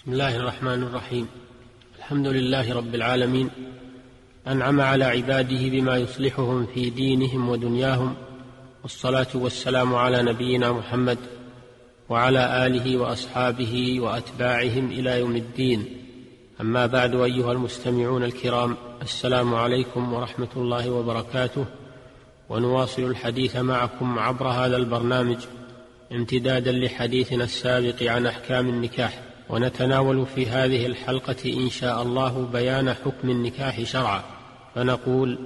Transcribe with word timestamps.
بسم 0.00 0.12
الله 0.12 0.36
الرحمن 0.36 0.82
الرحيم. 0.82 1.28
الحمد 1.98 2.26
لله 2.26 2.74
رب 2.74 2.94
العالمين. 2.94 3.50
أنعم 4.48 4.80
على 4.80 5.04
عباده 5.04 5.68
بما 5.68 5.96
يصلحهم 5.96 6.66
في 6.66 6.90
دينهم 6.90 7.48
ودنياهم. 7.48 8.14
والصلاة 8.82 9.26
والسلام 9.34 9.94
على 9.94 10.22
نبينا 10.22 10.72
محمد 10.72 11.18
وعلى 12.08 12.66
آله 12.66 12.96
وأصحابه 12.96 14.00
وأتباعهم 14.00 14.90
إلى 14.90 15.20
يوم 15.20 15.36
الدين. 15.36 15.84
أما 16.60 16.86
بعد 16.86 17.14
أيها 17.14 17.52
المستمعون 17.52 18.24
الكرام 18.24 18.76
السلام 19.02 19.54
عليكم 19.54 20.12
ورحمة 20.12 20.52
الله 20.56 20.90
وبركاته. 20.90 21.64
ونواصل 22.48 23.02
الحديث 23.02 23.56
معكم 23.56 24.18
عبر 24.18 24.48
هذا 24.48 24.76
البرنامج 24.76 25.38
امتدادا 26.12 26.72
لحديثنا 26.72 27.44
السابق 27.44 28.02
عن 28.02 28.26
أحكام 28.26 28.68
النكاح. 28.68 29.29
ونتناول 29.50 30.26
في 30.26 30.46
هذه 30.46 30.86
الحلقة 30.86 31.36
إن 31.44 31.70
شاء 31.70 32.02
الله 32.02 32.48
بيان 32.52 32.94
حكم 32.94 33.30
النكاح 33.30 33.82
شرعا. 33.82 34.22
فنقول 34.74 35.38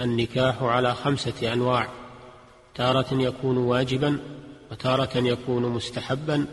النكاح 0.00 0.62
على 0.62 0.94
خمسة 0.94 1.52
أنواع. 1.52 1.88
تارة 2.74 3.06
يكون 3.12 3.56
واجبا 3.56 4.18
وتارة 4.72 5.18
يكون 5.18 5.62
مستحبا 5.62 6.46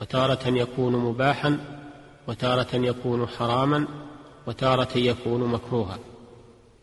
وتارة 0.00 0.48
يكون 0.48 0.92
مباحا 0.92 1.58
وتارة 2.28 2.76
يكون 2.76 3.26
حراما 3.26 3.86
وتارة 4.46 4.98
يكون 4.98 5.40
مكروها. 5.40 5.98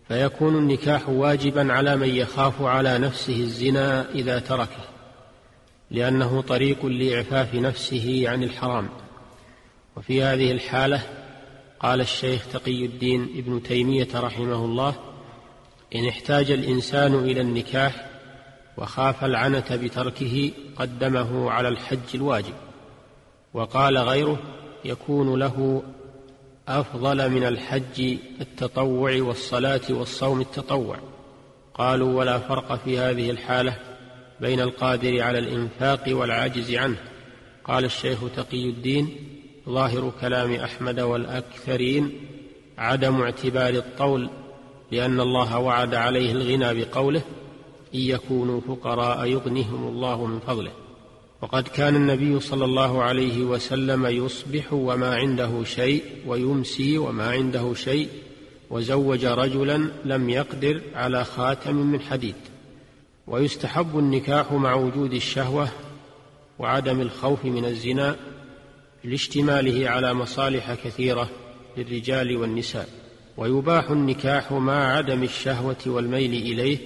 فيكون 0.08 0.58
النكاح 0.58 1.10
واجبا 1.10 1.74
على 1.74 1.96
من 1.96 2.10
يخاف 2.10 2.62
على 2.62 2.98
نفسه 2.98 3.36
الزنا 3.36 4.10
إذا 4.10 4.40
تركه 4.40 4.84
لأنه 5.92 6.42
طريق 6.42 6.86
لإعفاف 6.86 7.56
نفسه 7.56 8.24
عن 8.28 8.44
الحرام. 8.44 8.90
وفي 9.98 10.24
هذه 10.24 10.52
الحالة 10.52 11.02
قال 11.80 12.02
الشيخ 12.02 12.48
تقي 12.54 12.86
الدين 12.86 13.22
ابن 13.38 13.64
تيمية 13.64 14.08
رحمه 14.16 14.66
الله 14.66 14.96
إن 15.96 16.08
احتاج 16.08 16.52
الإنسان 16.52 17.16
إلى 17.16 17.42
النكاح 17.42 18.06
وخاف 18.78 19.24
العنة 19.24 19.66
بتركه 19.72 20.52
قدمه 20.76 21.52
على 21.52 21.68
الحج 21.68 22.16
الواجب. 22.16 22.54
وقال 23.54 23.98
غيره 23.98 24.40
يكون 24.86 25.40
له 25.40 25.84
أفضل 26.68 27.30
من 27.30 27.44
الحج 27.44 28.18
التطوع 28.42 29.22
والصلاة 29.22 29.82
والصوم 29.90 30.42
التطوع. 30.42 30.98
قالوا 31.74 32.20
ولا 32.20 32.40
فرق 32.40 32.84
في 32.84 33.00
هذه 33.00 33.30
الحالة 33.30 33.76
بين 34.40 34.60
القادر 34.60 35.22
على 35.22 35.40
الإنفاق 35.40 36.04
والعاجز 36.08 36.74
عنه. 36.76 36.98
قال 37.64 37.86
الشيخ 37.86 38.20
تقي 38.36 38.70
الدين 38.70 39.18
ظاهر 39.72 40.12
كلام 40.22 40.54
أحمد 40.54 41.00
والأكثرين 41.00 42.12
عدم 42.78 43.22
اعتبار 43.22 43.74
الطول 43.74 44.30
لأن 44.92 45.20
الله 45.20 45.60
وعد 45.60 45.96
عليه 45.96 46.32
الغنى 46.32 46.84
بقوله 46.84 47.22
إن 47.96 48.00
يكونوا 48.00 48.62
فقراء 48.62 49.26
يغنهم 49.26 49.88
الله 49.88 50.26
من 50.26 50.40
فضله. 50.40 50.72
وقد 51.42 51.68
كان 51.68 51.96
النبي 51.96 52.40
صلى 52.40 52.66
الله 52.66 53.04
عليه 53.04 53.44
وسلم 53.44 54.06
يصبح 54.06 54.74
وما 54.74 55.16
عنده 55.16 55.64
شيء 55.64 56.04
ويمسي 56.28 56.98
وما 56.98 57.30
عنده 57.30 57.74
شيء 57.74 58.08
وزوج 58.70 59.26
رجلا 59.26 59.92
لم 60.06 60.30
يقدر 60.30 60.82
على 60.96 61.24
خاتم 61.24 61.76
من 61.76 62.02
حديد. 62.02 62.36
ويستحب 63.28 64.00
النكاح 64.00 64.52
مع 64.52 64.74
وجود 64.74 65.14
الشهوة 65.14 65.68
وعدم 66.60 67.02
الخوف 67.02 67.46
من 67.46 67.66
الزنا 67.66 68.16
لاشتماله 69.04 69.90
على 69.90 70.14
مصالح 70.14 70.74
كثيرة 70.74 71.30
للرجال 71.78 72.38
والنساء 72.38 72.90
ويباح 73.38 73.92
النكاح 73.92 74.52
مع 74.52 74.98
عدم 74.98 75.24
الشهوة 75.24 75.78
والميل 75.86 76.34
إليه 76.34 76.78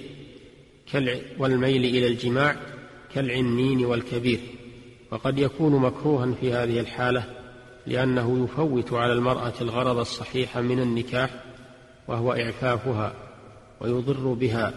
والميل 1.38 1.84
إلى 1.84 2.06
الجماع 2.06 2.56
كالعنين 3.14 3.84
والكبير. 3.84 4.40
وقد 5.10 5.38
يكون 5.38 5.72
مكروها 5.72 6.32
في 6.40 6.52
هذه 6.52 6.80
الحالة 6.80 7.24
لأنه 7.86 8.44
يفوت 8.44 8.92
على 8.92 9.12
المرأة 9.12 9.52
الغرض 9.60 9.98
الصحيح 9.98 10.58
من 10.58 10.80
النكاح 10.80 11.30
وهو 12.08 12.32
إعفافها 12.32 13.12
ويضر 13.80 14.32
بها. 14.32 14.72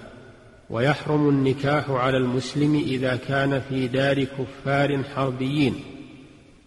ويحرم 0.70 1.30
النكاح 1.30 1.90
على 1.90 2.18
المسلم 2.18 2.76
إذا 2.76 3.16
كان 3.16 3.62
في 3.70 3.88
دار 3.88 4.24
كفار 4.24 5.04
حربيين. 5.16 5.84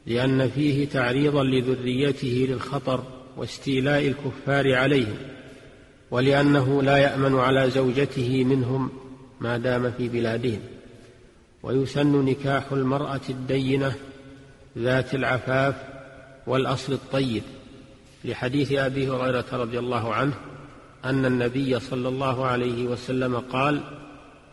لأن 0.06 0.48
فيه 0.48 0.88
تعريضا 0.88 1.44
لذريته 1.44 2.46
للخطر 2.50 3.02
واستيلاء 3.36 4.06
الكفار 4.08 4.74
عليهم 4.74 5.16
ولأنه 6.10 6.82
لا 6.82 6.96
يأمن 6.96 7.38
على 7.38 7.70
زوجته 7.70 8.44
منهم 8.44 8.90
ما 9.40 9.58
دام 9.58 9.90
في 9.90 10.08
بلادهم. 10.08 10.60
ويسن 11.62 12.24
نكاح 12.24 12.72
المرأة 12.72 13.20
الدينة 13.30 13.94
ذات 14.78 15.14
العفاف 15.14 15.74
والأصل 16.46 16.92
الطيب. 16.92 17.42
لحديث 18.24 18.72
أبي 18.72 19.08
هريرة 19.08 19.44
رضي 19.52 19.78
الله 19.78 20.14
عنه 20.14 20.34
أن 21.04 21.26
النبي 21.26 21.80
صلى 21.80 22.08
الله 22.08 22.46
عليه 22.46 22.86
وسلم 22.86 23.36
قال 23.36 23.80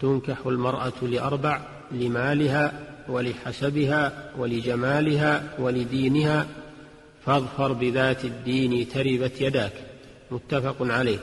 تنكح 0.02 0.46
المرأة 0.46 0.94
لأربع 1.02 1.62
لمالها 1.92 2.89
ولحسبها 3.10 4.32
ولجمالها 4.38 5.56
ولدينها 5.60 6.48
فاظفر 7.26 7.74
بذات 7.74 8.26
الدين 8.26 8.90
تربت 8.90 9.42
يداك. 9.42 9.74
متفق 10.32 10.76
عليه. 10.80 11.20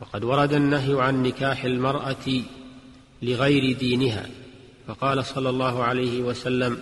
وقد 0.00 0.24
ورد 0.24 0.52
النهي 0.52 1.02
عن 1.02 1.22
نكاح 1.22 1.64
المرأة 1.64 2.42
لغير 3.22 3.76
دينها 3.78 4.26
فقال 4.86 5.24
صلى 5.24 5.48
الله 5.48 5.84
عليه 5.84 6.22
وسلم 6.22 6.78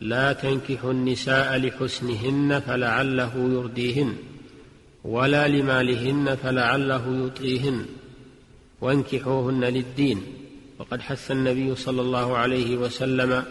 لا 0.00 0.32
تنكح 0.32 0.84
النساء 0.84 1.58
لحسنهن 1.58 2.60
فلعله 2.60 3.32
يرديهن 3.36 4.16
ولا 5.04 5.48
لمالهن 5.48 6.36
فلعله 6.36 7.26
يطغيهن 7.26 7.86
وانكحوهن 8.80 9.64
للدين. 9.64 10.22
وقد 10.78 11.00
حث 11.00 11.30
النبي 11.30 11.74
صلى 11.74 12.00
الله 12.00 12.36
عليه 12.36 12.76
وسلم 12.76 13.44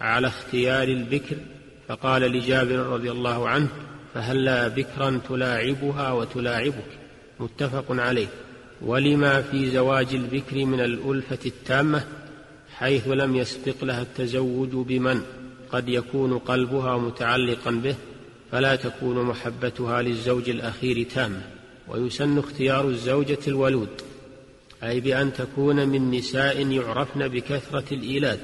على 0.00 0.26
اختيار 0.26 0.88
البكر 0.88 1.36
فقال 1.88 2.22
لجابر 2.22 2.76
رضي 2.76 3.10
الله 3.10 3.48
عنه 3.48 3.68
فهلا 4.14 4.68
بكرا 4.68 5.20
تلاعبها 5.28 6.12
وتلاعبك. 6.12 6.98
متفق 7.40 7.84
عليه. 7.88 8.26
ولما 8.82 9.42
في 9.42 9.70
زواج 9.70 10.14
البكر 10.14 10.64
من 10.64 10.80
الألفة 10.80 11.38
التامة 11.46 12.04
حيث 12.74 13.08
لم 13.08 13.36
يسبق 13.36 13.84
لها 13.84 14.02
التزوج 14.02 14.68
بمن 14.68 15.22
قد 15.72 15.88
يكون 15.88 16.38
قلبها 16.38 16.96
متعلقا 16.98 17.70
به 17.70 17.94
فلا 18.52 18.76
تكون 18.76 19.22
محبتها 19.22 20.02
للزوج 20.02 20.50
الأخير 20.50 21.06
تامة 21.14 21.42
ويسن 21.88 22.38
اختيار 22.38 22.88
الزوجة 22.88 23.38
الولود. 23.48 24.02
أي 24.82 25.00
بأن 25.00 25.32
تكون 25.32 25.88
من 25.88 26.10
نساء 26.10 26.66
يعرفن 26.66 27.28
بكثرة 27.28 27.94
الإيلاد. 27.94 28.40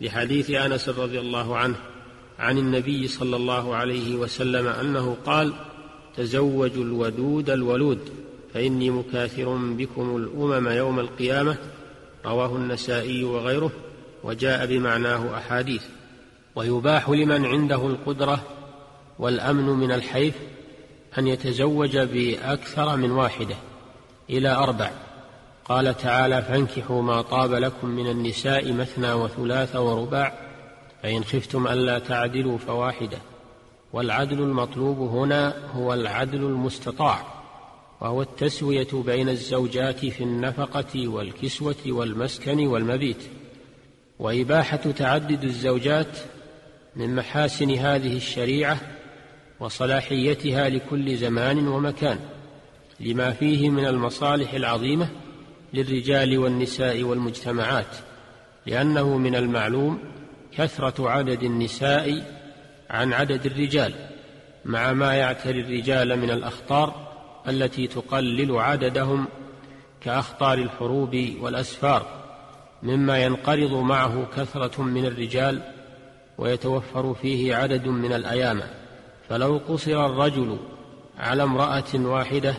لحديث 0.00 0.50
أنس 0.50 0.88
رضي 0.88 1.20
الله 1.20 1.56
عنه 1.56 1.76
عن 2.38 2.58
النبي 2.58 3.08
صلى 3.08 3.36
الله 3.36 3.74
عليه 3.74 4.14
وسلم 4.16 4.66
أنه 4.66 5.16
قال 5.26 5.52
تزوجوا 6.16 6.84
الودود 6.84 7.50
الولود 7.50 7.98
فإني 8.54 8.90
مكاثر 8.90 9.56
بكم 9.56 10.16
الأمم 10.16 10.68
يوم 10.68 11.00
القيامة 11.00 11.56
رواه 12.26 12.56
النسائي 12.56 13.24
وغيره 13.24 13.70
وجاء 14.24 14.66
بمعناه 14.66 15.38
أحاديث. 15.38 15.82
ويباح 16.54 17.08
لمن 17.08 17.46
عنده 17.46 17.86
القدرة 17.86 18.42
والأمن 19.18 19.64
من 19.64 19.92
الحيف 19.92 20.34
أن 21.18 21.26
يتزوج 21.26 21.98
بأكثر 21.98 22.96
من 22.96 23.10
واحدة 23.10 23.56
إلى 24.30 24.54
أربع. 24.54 24.90
قال 25.64 25.96
تعالى 25.96 26.42
فانكحوا 26.42 27.02
ما 27.02 27.22
طاب 27.22 27.52
لكم 27.52 27.88
من 27.88 28.10
النساء 28.10 28.72
مثنى 28.72 29.12
وثلاث 29.12 29.76
ورباع 29.76 30.32
فإن 31.02 31.24
خفتم 31.24 31.66
ألا 31.66 31.98
تعدلوا 31.98 32.58
فواحدة. 32.58 33.18
والعدل 33.92 34.38
المطلوب 34.38 34.98
هنا 34.98 35.54
هو 35.74 35.94
العدل 35.94 36.38
المستطاع 36.44 37.26
وهو 38.00 38.22
التسوية 38.22 38.88
بين 38.92 39.28
الزوجات 39.28 40.06
في 40.06 40.24
النفقة 40.24 41.08
والكسوة 41.08 41.76
والمسكن 41.86 42.66
والمبيت. 42.66 43.22
وإباحة 44.18 44.76
تعدد 44.76 45.44
الزوجات 45.44 46.18
من 46.96 47.14
محاسن 47.14 47.70
هذه 47.70 48.16
الشريعة 48.16 48.80
وصلاحيتها 49.60 50.68
لكل 50.68 51.16
زمان 51.16 51.68
ومكان 51.68 52.18
لما 53.00 53.30
فيه 53.30 53.70
من 53.70 53.86
المصالح 53.86 54.54
العظيمة 54.54 55.08
للرجال 55.74 56.38
والنساء 56.38 57.02
والمجتمعات 57.02 57.96
لأنه 58.66 59.18
من 59.18 59.34
المعلوم 59.34 59.98
كثرة 60.56 61.10
عدد 61.10 61.42
النساء 61.42 62.22
عن 62.90 63.12
عدد 63.12 63.46
الرجال 63.46 63.94
مع 64.64 64.92
ما 64.92 65.14
يعتري 65.14 65.60
الرجال 65.60 66.16
من 66.16 66.30
الأخطار 66.30 67.08
التي 67.48 67.86
تقلل 67.86 68.58
عددهم 68.58 69.26
كأخطار 70.00 70.58
الحروب 70.58 71.28
والأسفار 71.40 72.06
مما 72.82 73.18
ينقرض 73.18 73.72
معه 73.72 74.26
كثرة 74.36 74.82
من 74.82 75.06
الرجال 75.06 75.62
ويتوفر 76.38 77.14
فيه 77.14 77.54
عدد 77.54 77.86
من 77.88 78.12
الأيامة. 78.12 78.70
فلو 79.28 79.60
قصر 79.68 80.06
الرجل 80.06 80.58
على 81.18 81.42
امرأة 81.42 81.94
واحدة 81.94 82.54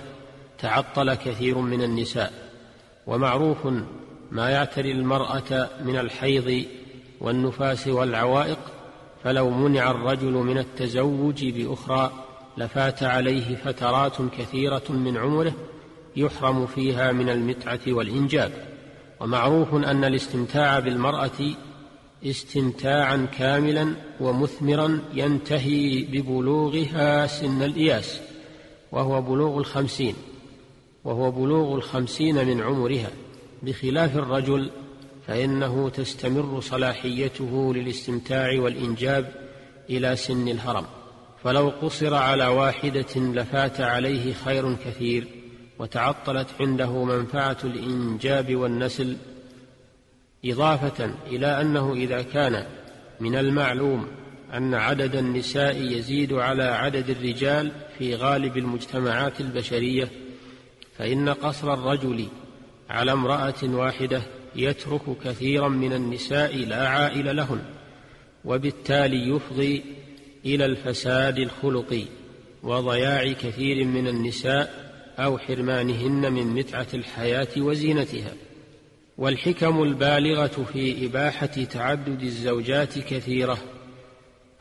تعطل 0.59 1.13
كثير 1.13 1.57
من 1.57 1.81
النساء. 1.81 2.44
ومعروف 3.07 3.67
ما 4.31 4.49
يعتري 4.49 4.91
المرأة 4.91 5.69
من 5.85 5.97
الحيض 5.97 6.65
والنفاس 7.21 7.87
والعوائق 7.87 8.59
فلو 9.23 9.49
منع 9.49 9.91
الرجل 9.91 10.31
من 10.31 10.57
التزوج 10.57 11.45
بأخرى 11.45 12.11
لفات 12.57 13.03
عليه 13.03 13.55
فترات 13.55 14.17
كثيرة 14.37 14.83
من 14.89 15.17
عمره 15.17 15.53
يحرم 16.15 16.65
فيها 16.65 17.11
من 17.11 17.29
المتعة 17.29 17.79
والإنجاب. 17.87 18.51
ومعروف 19.19 19.73
أن 19.73 20.03
الاستمتاع 20.03 20.79
بالمرأة 20.79 21.55
استمتاعا 22.25 23.27
كاملا 23.37 23.93
ومثمرا 24.19 24.99
ينتهي 25.13 26.03
ببلوغها 26.03 27.27
سن 27.27 27.63
الإياس 27.63 28.19
وهو 28.91 29.21
بلوغ 29.21 29.57
الخمسين. 29.57 30.15
وهو 31.05 31.31
بلوغ 31.31 31.75
الخمسين 31.75 32.47
من 32.47 32.61
عمرها. 32.61 33.09
بخلاف 33.63 34.17
الرجل 34.17 34.71
فإنه 35.27 35.89
تستمر 35.89 36.61
صلاحيته 36.61 37.73
للاستمتاع 37.73 38.59
والإنجاب 38.59 39.31
إلى 39.89 40.15
سن 40.15 40.47
الهرم. 40.47 40.85
فلو 41.43 41.69
قصر 41.81 42.13
على 42.13 42.47
واحدة 42.47 43.15
لفات 43.15 43.81
عليه 43.81 44.33
خير 44.33 44.75
كثير 44.75 45.27
وتعطلت 45.79 46.47
عنده 46.59 47.03
منفعة 47.03 47.57
الإنجاب 47.63 48.55
والنسل 48.55 49.17
إضافة 50.45 51.09
إلى 51.27 51.61
أنه 51.61 51.93
إذا 51.93 52.21
كان 52.21 52.65
من 53.19 53.35
المعلوم 53.35 54.07
أن 54.53 54.73
عدد 54.73 55.15
النساء 55.15 55.81
يزيد 55.81 56.33
على 56.33 56.63
عدد 56.63 57.09
الرجال 57.09 57.71
في 57.97 58.15
غالب 58.15 58.57
المجتمعات 58.57 59.41
البشرية 59.41 60.09
فإن 60.97 61.29
قصر 61.29 61.73
الرجل 61.73 62.27
على 62.89 63.11
امرأة 63.11 63.63
واحدة 63.63 64.21
يترك 64.55 65.01
كثيرا 65.23 65.67
من 65.67 65.93
النساء 65.93 66.55
لا 66.55 66.87
عائل 66.87 67.35
لهن 67.35 67.61
وبالتالي 68.45 69.29
يفضي 69.29 69.83
إلى 70.45 70.65
الفساد 70.65 71.37
الخلقي 71.37 72.03
وضياع 72.63 73.31
كثير 73.31 73.85
من 73.85 74.07
النساء 74.07 74.85
أو 75.19 75.37
حرمانهن 75.37 76.33
من 76.33 76.47
متعة 76.47 76.87
الحياة 76.93 77.47
وزينتها. 77.57 78.33
والحكم 79.17 79.83
البالغة 79.83 80.65
في 80.73 81.05
إباحة 81.05 81.45
تعدد 81.45 82.23
الزوجات 82.23 82.99
كثيرة 82.99 83.57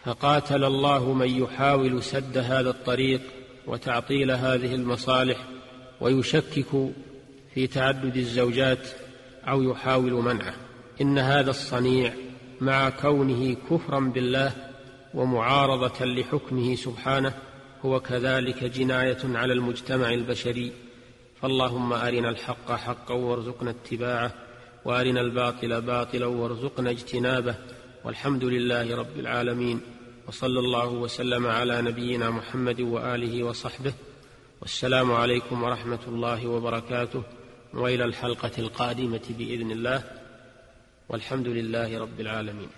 فقاتل 0.05 0.65
الله 0.65 1.13
من 1.13 1.43
يحاول 1.43 2.03
سد 2.03 2.39
هذا 2.39 2.71
الطريق 2.71 3.21
وتعطيل 3.67 4.31
هذه 4.31 4.75
المصالح 4.75 5.39
ويشكك 6.01 6.93
في 7.55 7.67
تعدد 7.67 8.17
الزوجات 8.17 8.89
أو 9.49 9.63
يحاول 9.63 10.13
منعه. 10.13 10.55
إن 11.01 11.19
هذا 11.19 11.51
الصنيع 11.51 12.13
مع 12.61 12.91
كونه 12.91 13.57
كفرا 13.71 14.01
بالله 14.01 14.53
ومعارضة 15.15 16.05
لحكمه 16.05 16.75
سبحانه 16.75 17.35
هو 17.83 18.01
كذلك 18.01 18.65
جناية 18.65 19.19
على 19.25 19.53
المجتمع 19.53 20.11
البشري. 20.11 20.73
فاللهم 21.43 21.93
أرنا 21.93 22.31
الحق 22.31 22.73
حقا 22.73 23.15
وارزقنا 23.15 23.71
اتباعه 23.71 24.35
وأرنا 24.85 25.21
الباطل 25.21 25.81
باطلا 25.81 26.27
وارزقنا 26.27 26.91
اجتنابه. 26.91 27.55
والحمد 28.05 28.45
لله 28.45 28.97
رب 28.97 29.19
العالمين 29.19 29.81
وصلى 30.29 30.59
الله 30.59 30.89
وسلم 30.89 31.47
على 31.47 31.83
نبينا 31.83 32.31
محمد 32.31 32.81
وآله 32.81 33.45
وصحبه. 33.45 33.93
والسلام 34.65 35.13
عليكم 35.13 35.63
ورحمة 35.63 35.99
الله 36.09 36.47
وبركاته 36.47 37.23
وإلى 37.75 38.05
الحلقة 38.05 38.51
القادمة 38.59 39.21
بإذن 39.29 39.71
الله 39.71 40.03
والحمد 41.09 41.49
لله 41.49 41.99
رب 41.99 42.21
العالمين. 42.21 42.69